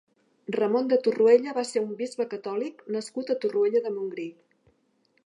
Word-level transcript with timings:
Ramon 0.53 0.87
de 0.93 0.97
Torroella 1.07 1.53
va 1.57 1.65
ser 1.71 1.83
un 1.83 1.91
bisbe 2.01 2.27
catòlic 2.33 2.83
nascut 2.97 3.29
a 3.35 3.39
Torroella 3.45 3.83
de 3.89 3.93
Montgrí. 3.99 4.27